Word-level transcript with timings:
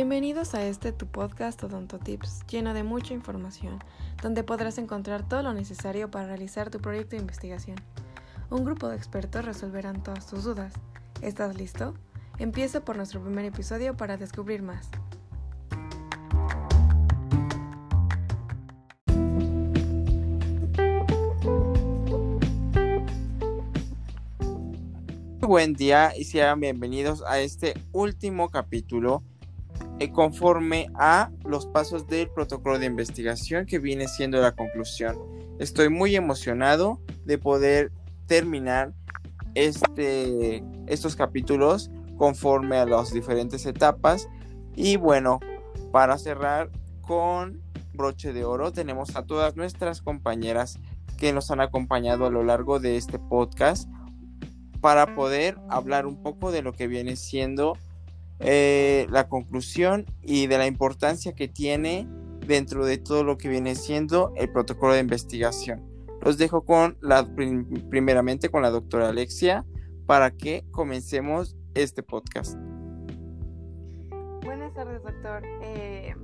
Bienvenidos 0.00 0.54
a 0.54 0.64
este 0.64 0.92
tu 0.92 1.06
podcast 1.08 1.62
Odonto 1.62 1.98
Tips, 1.98 2.46
lleno 2.46 2.72
de 2.72 2.84
mucha 2.84 3.12
información, 3.12 3.80
donde 4.22 4.42
podrás 4.42 4.78
encontrar 4.78 5.28
todo 5.28 5.42
lo 5.42 5.52
necesario 5.52 6.10
para 6.10 6.26
realizar 6.26 6.70
tu 6.70 6.78
proyecto 6.78 7.16
de 7.16 7.20
investigación. 7.20 7.76
Un 8.48 8.64
grupo 8.64 8.88
de 8.88 8.96
expertos 8.96 9.44
resolverán 9.44 10.02
todas 10.02 10.26
tus 10.26 10.44
dudas. 10.44 10.72
¿Estás 11.20 11.54
listo? 11.54 11.92
Empieza 12.38 12.82
por 12.82 12.96
nuestro 12.96 13.22
primer 13.22 13.44
episodio 13.44 13.94
para 13.94 14.16
descubrir 14.16 14.62
más. 14.62 14.88
buen 25.50 25.74
día 25.74 26.12
y 26.16 26.24
sean 26.24 26.60
bienvenidos 26.60 27.24
a 27.26 27.40
este 27.40 27.74
último 27.90 28.50
capítulo 28.50 29.24
conforme 30.08 30.88
a 30.94 31.30
los 31.44 31.66
pasos 31.66 32.06
del 32.06 32.30
protocolo 32.30 32.78
de 32.78 32.86
investigación 32.86 33.66
que 33.66 33.78
viene 33.78 34.08
siendo 34.08 34.40
la 34.40 34.52
conclusión. 34.52 35.16
Estoy 35.58 35.90
muy 35.90 36.16
emocionado 36.16 37.00
de 37.26 37.36
poder 37.36 37.92
terminar 38.26 38.94
este, 39.54 40.64
estos 40.86 41.16
capítulos 41.16 41.90
conforme 42.16 42.76
a 42.76 42.86
las 42.86 43.12
diferentes 43.12 43.66
etapas 43.66 44.28
y 44.74 44.96
bueno, 44.96 45.40
para 45.92 46.16
cerrar 46.16 46.70
con 47.02 47.60
broche 47.92 48.32
de 48.32 48.44
oro 48.44 48.72
tenemos 48.72 49.16
a 49.16 49.26
todas 49.26 49.56
nuestras 49.56 50.00
compañeras 50.00 50.78
que 51.18 51.32
nos 51.34 51.50
han 51.50 51.60
acompañado 51.60 52.24
a 52.24 52.30
lo 52.30 52.42
largo 52.42 52.80
de 52.80 52.96
este 52.96 53.18
podcast 53.18 53.88
para 54.80 55.14
poder 55.14 55.58
hablar 55.68 56.06
un 56.06 56.22
poco 56.22 56.52
de 56.52 56.62
lo 56.62 56.72
que 56.72 56.86
viene 56.86 57.16
siendo 57.16 57.76
eh, 58.40 59.06
la 59.10 59.28
conclusión 59.28 60.06
y 60.22 60.46
de 60.46 60.56
la 60.56 60.66
importancia 60.66 61.34
que 61.34 61.46
tiene 61.46 62.08
dentro 62.46 62.86
de 62.86 62.96
todo 62.96 63.22
lo 63.22 63.36
que 63.36 63.48
viene 63.48 63.74
siendo 63.74 64.32
el 64.36 64.50
protocolo 64.50 64.94
de 64.94 65.00
investigación. 65.00 65.86
Los 66.22 66.38
dejo 66.38 66.64
con 66.64 66.96
la 67.02 67.28
primeramente 67.90 68.48
con 68.48 68.62
la 68.62 68.70
doctora 68.70 69.10
Alexia 69.10 69.66
para 70.06 70.30
que 70.30 70.64
comencemos 70.70 71.56
este 71.74 72.02
podcast. 72.02 72.58
Buenas 74.42 74.72
tardes, 74.74 75.02
doctor. 75.02 75.42
Eh, 75.62 76.14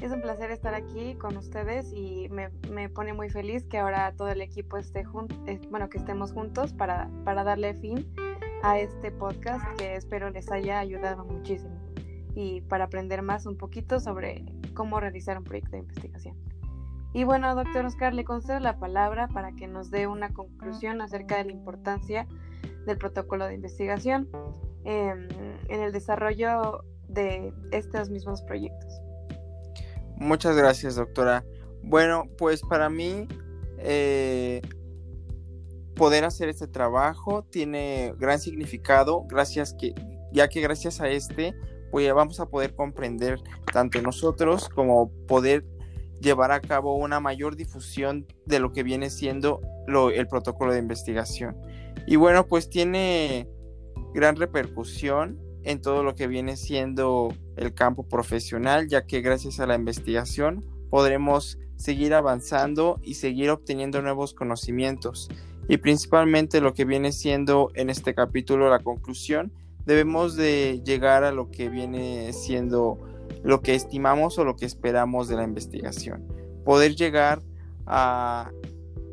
es 0.00 0.10
un 0.10 0.22
placer 0.22 0.50
estar 0.50 0.74
aquí 0.74 1.14
con 1.16 1.36
ustedes 1.36 1.92
y 1.92 2.28
me, 2.30 2.88
pone 2.88 3.12
muy 3.12 3.28
feliz 3.28 3.64
que 3.64 3.78
ahora 3.78 4.14
todo 4.16 4.28
el 4.28 4.40
equipo 4.40 4.78
esté 4.78 5.04
junto, 5.04 5.34
bueno, 5.70 5.90
que 5.90 5.98
estemos 5.98 6.32
juntos 6.32 6.72
para, 6.72 7.10
para 7.24 7.44
darle 7.44 7.74
fin 7.74 8.06
a 8.62 8.78
este 8.78 9.10
podcast 9.10 9.64
que 9.78 9.94
espero 9.94 10.30
les 10.30 10.50
haya 10.50 10.78
ayudado 10.80 11.24
muchísimo 11.24 11.76
y 12.34 12.60
para 12.62 12.84
aprender 12.84 13.22
más 13.22 13.46
un 13.46 13.56
poquito 13.56 14.00
sobre 14.00 14.44
cómo 14.74 15.00
realizar 15.00 15.38
un 15.38 15.44
proyecto 15.44 15.72
de 15.72 15.78
investigación. 15.78 16.36
Y 17.12 17.24
bueno, 17.24 17.54
doctor 17.54 17.86
Oscar, 17.86 18.14
le 18.14 18.24
concedo 18.24 18.60
la 18.60 18.78
palabra 18.78 19.28
para 19.28 19.52
que 19.52 19.66
nos 19.66 19.90
dé 19.90 20.06
una 20.06 20.32
conclusión 20.32 21.00
acerca 21.00 21.38
de 21.38 21.44
la 21.44 21.52
importancia 21.52 22.26
del 22.86 22.98
protocolo 22.98 23.46
de 23.46 23.54
investigación 23.54 24.28
em, 24.84 25.28
en 25.68 25.80
el 25.80 25.92
desarrollo 25.92 26.84
de 27.08 27.52
estos 27.72 28.10
mismos 28.10 28.42
proyectos. 28.42 29.00
Muchas 30.16 30.56
gracias, 30.56 30.96
doctora. 30.96 31.44
Bueno, 31.82 32.24
pues 32.36 32.62
para 32.62 32.90
mí 32.90 33.26
eh, 33.78 34.60
poder 35.98 36.24
hacer 36.24 36.48
este 36.48 36.68
trabajo 36.68 37.42
tiene 37.42 38.14
gran 38.18 38.38
significado, 38.38 39.24
gracias 39.28 39.74
que, 39.74 39.94
ya 40.32 40.48
que 40.48 40.62
gracias 40.62 41.00
a 41.00 41.10
este, 41.10 41.54
pues 41.90 42.10
vamos 42.14 42.40
a 42.40 42.46
poder 42.46 42.74
comprender 42.74 43.40
tanto 43.72 44.00
nosotros 44.00 44.68
como 44.68 45.10
poder 45.26 45.66
llevar 46.20 46.52
a 46.52 46.60
cabo 46.60 46.96
una 46.96 47.20
mayor 47.20 47.56
difusión 47.56 48.26
de 48.46 48.60
lo 48.60 48.72
que 48.72 48.82
viene 48.82 49.10
siendo 49.10 49.60
el 50.14 50.26
protocolo 50.28 50.72
de 50.72 50.78
investigación. 50.78 51.56
Y 52.06 52.16
bueno, 52.16 52.46
pues 52.46 52.70
tiene 52.70 53.48
gran 54.14 54.36
repercusión 54.36 55.38
en 55.64 55.82
todo 55.82 56.02
lo 56.02 56.14
que 56.14 56.28
viene 56.28 56.56
siendo 56.56 57.34
el 57.56 57.74
campo 57.74 58.06
profesional, 58.06 58.88
ya 58.88 59.04
que 59.04 59.20
gracias 59.20 59.60
a 59.60 59.66
la 59.66 59.74
investigación 59.74 60.64
podremos 60.90 61.58
seguir 61.76 62.14
avanzando 62.14 62.98
y 63.02 63.14
seguir 63.14 63.50
obteniendo 63.50 64.00
nuevos 64.00 64.34
conocimientos. 64.34 65.28
Y 65.68 65.76
principalmente 65.76 66.60
lo 66.60 66.72
que 66.72 66.84
viene 66.84 67.12
siendo 67.12 67.70
en 67.74 67.90
este 67.90 68.14
capítulo 68.14 68.70
la 68.70 68.80
conclusión, 68.80 69.52
debemos 69.84 70.34
de 70.34 70.80
llegar 70.84 71.24
a 71.24 71.32
lo 71.32 71.50
que 71.50 71.68
viene 71.68 72.32
siendo 72.32 72.98
lo 73.42 73.60
que 73.60 73.74
estimamos 73.74 74.38
o 74.38 74.44
lo 74.44 74.56
que 74.56 74.66
esperamos 74.66 75.28
de 75.28 75.36
la 75.36 75.44
investigación. 75.44 76.26
Poder 76.64 76.96
llegar 76.96 77.42
a, 77.86 78.50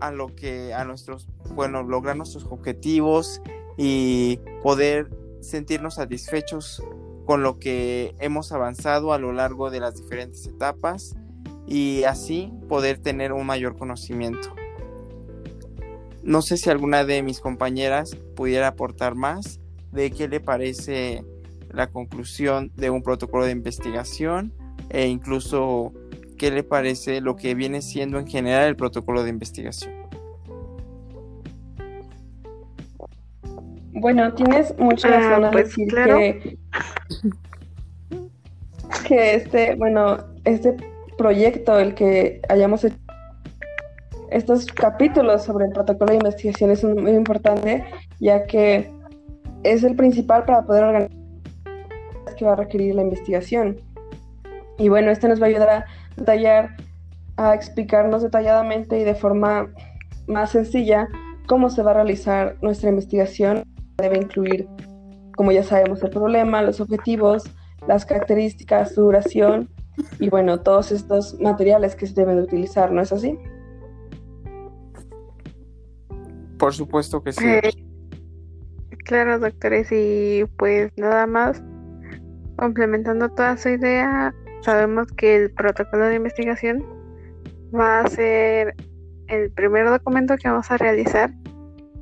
a 0.00 0.10
lo 0.10 0.34
que 0.34 0.74
a 0.74 0.84
nuestros, 0.84 1.28
bueno, 1.54 1.82
lograr 1.82 2.16
nuestros 2.16 2.44
objetivos 2.44 3.40
y 3.76 4.40
poder 4.62 5.08
sentirnos 5.40 5.94
satisfechos 5.94 6.82
con 7.26 7.42
lo 7.42 7.58
que 7.58 8.14
hemos 8.18 8.50
avanzado 8.50 9.12
a 9.12 9.18
lo 9.18 9.32
largo 9.32 9.70
de 9.70 9.80
las 9.80 9.96
diferentes 9.96 10.46
etapas 10.46 11.14
y 11.66 12.02
así 12.04 12.52
poder 12.68 12.98
tener 12.98 13.32
un 13.32 13.46
mayor 13.46 13.76
conocimiento. 13.76 14.54
No 16.22 16.42
sé 16.42 16.56
si 16.56 16.68
alguna 16.70 17.04
de 17.04 17.22
mis 17.22 17.40
compañeras 17.40 18.16
pudiera 18.36 18.68
aportar 18.68 19.14
más 19.14 19.60
de 19.92 20.10
qué 20.10 20.28
le 20.28 20.40
parece 20.40 21.24
la 21.70 21.88
conclusión 21.88 22.70
de 22.76 22.90
un 22.90 23.02
protocolo 23.02 23.44
de 23.44 23.52
investigación 23.52 24.52
e 24.90 25.06
incluso 25.06 25.92
qué 26.36 26.50
le 26.50 26.62
parece 26.62 27.20
lo 27.20 27.36
que 27.36 27.54
viene 27.54 27.82
siendo 27.82 28.18
en 28.18 28.26
general 28.26 28.68
el 28.68 28.76
protocolo 28.76 29.22
de 29.22 29.30
investigación. 29.30 29.94
Bueno, 33.92 34.32
tienes 34.34 34.74
mucha 34.78 35.08
ah, 35.08 35.20
razón 35.20 35.44
a 35.44 35.50
pues, 35.50 35.68
decir 35.68 35.88
que, 35.92 36.58
que 39.06 39.34
este, 39.34 39.74
bueno, 39.74 40.18
este 40.44 40.76
proyecto, 41.18 41.78
el 41.78 41.94
que 41.94 42.40
hayamos 42.48 42.84
hecho 42.84 42.96
estos 44.30 44.66
capítulos 44.66 45.42
sobre 45.42 45.66
el 45.66 45.72
protocolo 45.72 46.10
de 46.10 46.18
investigación 46.18 46.70
es 46.70 46.84
muy 46.84 47.12
importante, 47.12 47.84
ya 48.20 48.46
que 48.46 48.90
es 49.62 49.84
el 49.84 49.96
principal 49.96 50.44
para 50.44 50.62
poder 50.62 50.84
organizar 50.84 51.20
que 52.36 52.44
va 52.44 52.52
a 52.52 52.56
requerir 52.56 52.94
la 52.94 53.02
investigación. 53.02 53.80
Y 54.78 54.88
bueno, 54.88 55.10
este 55.10 55.28
nos 55.28 55.40
va 55.40 55.46
a 55.46 55.48
ayudar 55.48 55.68
a 55.68 55.84
detallar, 56.16 56.76
a 57.36 57.54
explicarnos 57.54 58.22
detalladamente 58.22 58.98
y 58.98 59.04
de 59.04 59.14
forma 59.14 59.68
más 60.26 60.50
sencilla 60.50 61.08
cómo 61.46 61.68
se 61.68 61.82
va 61.82 61.90
a 61.90 61.94
realizar 61.94 62.56
nuestra 62.62 62.88
investigación 62.88 63.64
debe 63.98 64.16
incluir, 64.16 64.68
como 65.36 65.52
ya 65.52 65.62
sabemos, 65.62 66.02
el 66.02 66.10
problema, 66.10 66.62
los 66.62 66.80
objetivos, 66.80 67.44
las 67.86 68.06
características, 68.06 68.94
su 68.94 69.02
duración 69.02 69.68
y 70.18 70.30
bueno, 70.30 70.60
todos 70.60 70.92
estos 70.92 71.38
materiales 71.40 71.94
que 71.94 72.06
se 72.06 72.14
deben 72.14 72.36
de 72.36 72.42
utilizar, 72.42 72.90
¿no 72.92 73.02
es 73.02 73.12
así? 73.12 73.38
Por 76.60 76.72
supuesto 76.72 77.22
que 77.22 77.32
sí. 77.32 77.44
Claro, 79.04 79.40
doctores, 79.40 79.88
y 79.90 80.44
pues 80.56 80.92
nada 80.96 81.26
más, 81.26 81.60
complementando 82.56 83.28
toda 83.30 83.56
su 83.56 83.70
idea, 83.70 84.32
sabemos 84.62 85.08
que 85.16 85.34
el 85.34 85.50
protocolo 85.50 86.04
de 86.04 86.16
investigación 86.16 86.84
va 87.74 88.00
a 88.00 88.08
ser 88.08 88.76
el 89.26 89.50
primer 89.50 89.88
documento 89.88 90.36
que 90.36 90.48
vamos 90.48 90.70
a 90.70 90.76
realizar 90.76 91.32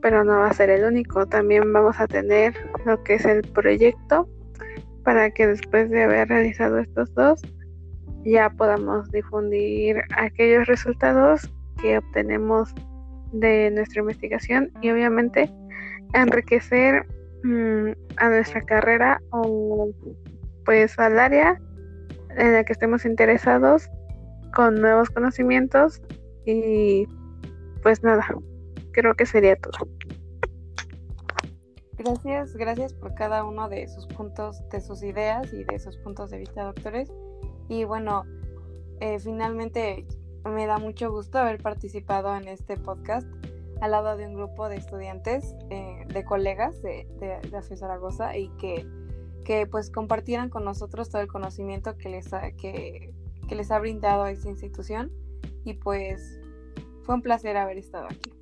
pero 0.00 0.24
no 0.24 0.38
va 0.38 0.48
a 0.48 0.52
ser 0.52 0.70
el 0.70 0.84
único. 0.84 1.26
También 1.26 1.72
vamos 1.72 1.98
a 1.98 2.06
tener 2.06 2.54
lo 2.84 3.02
que 3.04 3.14
es 3.14 3.24
el 3.24 3.42
proyecto 3.42 4.28
para 5.04 5.30
que 5.30 5.46
después 5.46 5.90
de 5.90 6.04
haber 6.04 6.28
realizado 6.28 6.78
estos 6.78 7.12
dos 7.14 7.40
ya 8.24 8.50
podamos 8.50 9.10
difundir 9.10 10.02
aquellos 10.16 10.66
resultados 10.66 11.48
que 11.80 11.98
obtenemos 11.98 12.74
de 13.32 13.70
nuestra 13.70 14.00
investigación 14.00 14.70
y 14.80 14.90
obviamente 14.90 15.50
enriquecer 16.14 17.06
mm, 17.44 17.90
a 18.16 18.28
nuestra 18.28 18.62
carrera 18.62 19.20
o 19.30 19.90
pues 20.64 20.98
al 20.98 21.18
área 21.18 21.60
en 22.36 22.52
la 22.52 22.64
que 22.64 22.72
estemos 22.72 23.04
interesados 23.04 23.88
con 24.54 24.80
nuevos 24.80 25.10
conocimientos 25.10 26.00
y 26.44 27.06
pues 27.82 28.02
nada, 28.02 28.26
creo 28.92 29.14
que 29.14 29.26
sería 29.26 29.56
todo. 29.56 29.88
Gracias, 31.98 32.54
gracias 32.54 32.94
por 32.94 33.14
cada 33.14 33.44
uno 33.44 33.68
de 33.68 33.88
sus 33.88 34.06
puntos, 34.06 34.62
de 34.70 34.80
sus 34.80 35.02
ideas 35.02 35.52
y 35.52 35.64
de 35.64 35.78
sus 35.80 35.96
puntos 35.98 36.30
de 36.30 36.38
vista, 36.38 36.62
doctores. 36.62 37.10
Y 37.68 37.84
bueno, 37.84 38.24
eh, 39.00 39.18
finalmente 39.18 40.06
me 40.44 40.66
da 40.66 40.78
mucho 40.78 41.10
gusto 41.10 41.38
haber 41.38 41.60
participado 41.62 42.34
en 42.36 42.48
este 42.48 42.76
podcast 42.76 43.26
al 43.80 43.92
lado 43.92 44.16
de 44.16 44.26
un 44.26 44.34
grupo 44.34 44.68
de 44.68 44.76
estudiantes, 44.76 45.54
eh, 45.70 46.04
de 46.12 46.24
colegas 46.24 46.82
de, 46.82 47.06
de, 47.20 47.38
de 47.48 47.76
Zaragoza 47.76 48.36
y 48.36 48.48
que, 48.58 48.86
que 49.44 49.66
pues 49.66 49.90
compartieran 49.90 50.50
con 50.50 50.64
nosotros 50.64 51.10
todo 51.10 51.22
el 51.22 51.28
conocimiento 51.28 51.96
que 51.96 52.08
les 52.08 52.32
ha, 52.32 52.50
que, 52.52 53.12
que 53.48 53.54
les 53.54 53.70
ha 53.70 53.78
brindado 53.78 54.26
esta 54.26 54.48
institución 54.48 55.12
y 55.64 55.74
pues 55.74 56.40
fue 57.04 57.14
un 57.14 57.22
placer 57.22 57.56
haber 57.56 57.78
estado 57.78 58.06
aquí. 58.06 58.32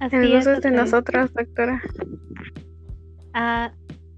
Así 0.00 0.16
el 0.16 0.34
gusto 0.34 0.52
es 0.52 0.60
de 0.62 0.70
nosotros, 0.70 1.32
doctora. 1.34 1.82
A, 3.34 3.72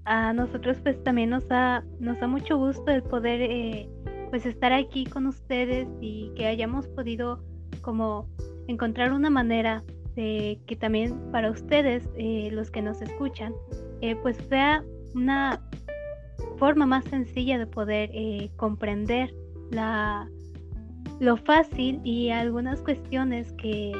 a, 0.05 0.33
nosotros 0.33 0.77
pues 0.83 1.03
también 1.03 1.31
nos 1.31 1.47
da, 1.47 1.83
nos 1.99 2.19
da 2.19 2.27
mucho 2.27 2.57
gusto 2.57 2.91
el 2.91 3.03
poder 3.03 3.41
eh, 3.41 3.89
pues 4.29 4.45
estar 4.45 4.73
aquí 4.73 5.05
con 5.05 5.27
ustedes 5.27 5.87
y 6.01 6.31
que 6.35 6.47
hayamos 6.47 6.87
podido 6.87 7.43
como 7.81 8.27
encontrar 8.67 9.13
una 9.13 9.29
manera 9.29 9.83
de 10.15 10.59
que 10.65 10.75
también 10.75 11.31
para 11.31 11.51
ustedes, 11.51 12.09
eh, 12.17 12.49
los 12.51 12.71
que 12.71 12.81
nos 12.81 13.01
escuchan, 13.01 13.53
eh, 14.01 14.15
pues 14.15 14.37
sea 14.49 14.83
una 15.15 15.61
forma 16.57 16.85
más 16.85 17.05
sencilla 17.05 17.57
de 17.57 17.67
poder 17.67 18.09
eh, 18.13 18.49
comprender 18.57 19.33
la, 19.71 20.27
lo 21.19 21.37
fácil 21.37 22.01
y 22.03 22.29
algunas 22.29 22.81
cuestiones 22.81 23.51
que 23.53 23.91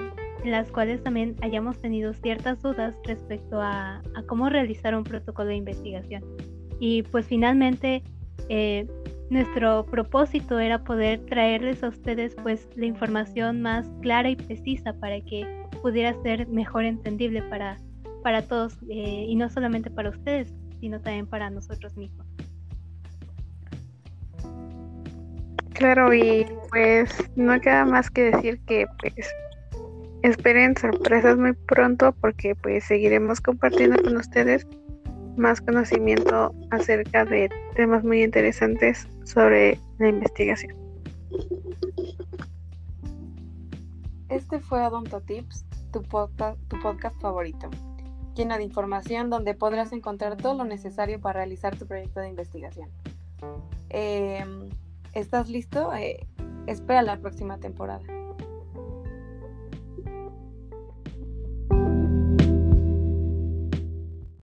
en 0.44 0.52
las 0.52 0.72
cuales 0.72 1.04
también 1.04 1.36
hayamos 1.42 1.78
tenido 1.80 2.14
ciertas 2.14 2.62
dudas 2.62 2.96
respecto 3.06 3.60
a, 3.62 4.02
cómo 4.28 4.50
realizar 4.50 4.96
un 4.96 5.04
protocolo 5.04 5.50
de 5.50 5.56
investigación. 5.56 6.24
Y 6.80 7.04
pues 7.04 7.26
finalmente 7.26 8.04
eh, 8.50 8.88
nuestro 9.30 9.86
propósito 9.86 10.60
era 10.60 10.84
poder 10.84 11.20
traerles 11.26 11.84
a 11.84 11.90
ustedes 11.90 12.36
pues 12.44 12.68
la 12.76 12.86
información 12.86 13.62
más 13.62 13.86
clara 14.02 14.30
y 14.30 14.36
precisa 14.36 14.94
para 14.94 15.20
que 15.22 15.46
pudiera 15.82 16.14
ser 16.24 16.48
mejor 16.48 16.86
entendible 16.86 17.42
para, 17.44 17.78
para 18.24 18.42
todos 18.42 18.78
eh, 18.90 19.26
y 19.28 19.36
no 19.36 19.50
solamente 19.50 19.90
para 19.90 20.10
ustedes, 20.10 20.54
sino 20.80 21.00
también 21.02 21.28
para 21.28 21.50
nosotros 21.50 21.96
mismos. 21.98 22.26
Claro, 25.74 26.12
y 26.12 26.46
pues 26.70 27.30
no 27.36 27.60
queda 27.62 27.86
más 27.86 28.10
que 28.10 28.32
decir 28.32 28.60
que 28.66 28.86
pues 29.00 29.30
esperen 30.24 30.76
sorpresas 30.76 31.38
muy 31.38 31.54
pronto 31.54 32.14
porque 32.20 32.56
pues 32.56 32.86
seguiremos 32.86 33.42
compartiendo 33.42 34.02
con 34.02 34.18
ustedes 34.18 34.66
más 35.38 35.62
conocimiento 35.62 36.54
acerca 36.72 37.26
de 37.26 37.50
temas 37.76 38.04
muy 38.04 38.24
interesantes 38.24 39.08
sobre 39.24 39.80
la 40.00 40.10
investigación. 40.10 40.76
Este 44.30 44.60
fue 44.60 44.86
Odonto 44.86 45.22
Tips, 45.22 45.66
tu 45.92 46.02
podcast, 46.04 46.60
tu 46.68 46.80
podcast 46.82 47.20
favorito, 47.22 47.70
lleno 48.36 48.58
de 48.58 48.64
información 48.64 49.30
donde 49.30 49.54
podrás 49.54 49.94
encontrar 49.94 50.38
todo 50.38 50.56
lo 50.56 50.66
necesario 50.66 51.20
para 51.20 51.40
realizar 51.40 51.78
tu 51.78 51.86
proyecto 51.88 52.20
de 52.20 52.30
investigación. 52.30 52.90
Em, 53.90 54.70
¿Estás 55.14 55.50
listo? 55.50 55.94
Eh, 55.96 56.28
espera 56.68 57.02
la 57.02 57.18
próxima 57.18 57.58
temporada. 57.58 58.17